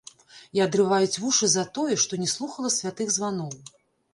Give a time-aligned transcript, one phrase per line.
[0.59, 3.57] І адрываюць вушы за тое, што не слухала святых званоў.